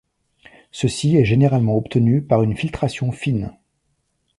[0.71, 3.53] Ceci est généralement obtenu par une filtration fine.